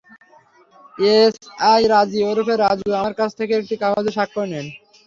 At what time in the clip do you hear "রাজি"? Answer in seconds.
1.87-2.19